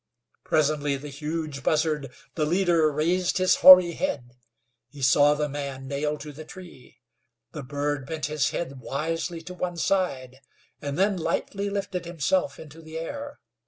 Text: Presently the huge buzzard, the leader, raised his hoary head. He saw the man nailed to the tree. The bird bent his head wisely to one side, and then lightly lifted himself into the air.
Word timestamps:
Presently 0.43 0.97
the 0.97 1.09
huge 1.09 1.61
buzzard, 1.61 2.09
the 2.33 2.43
leader, 2.47 2.91
raised 2.91 3.37
his 3.37 3.57
hoary 3.57 3.91
head. 3.91 4.31
He 4.89 5.03
saw 5.03 5.35
the 5.35 5.47
man 5.47 5.87
nailed 5.87 6.21
to 6.21 6.31
the 6.31 6.43
tree. 6.43 6.97
The 7.51 7.61
bird 7.61 8.07
bent 8.07 8.25
his 8.25 8.49
head 8.49 8.79
wisely 8.79 9.43
to 9.43 9.53
one 9.53 9.77
side, 9.77 10.41
and 10.81 10.97
then 10.97 11.17
lightly 11.17 11.69
lifted 11.69 12.05
himself 12.05 12.59
into 12.59 12.81
the 12.81 12.97
air. 12.97 13.37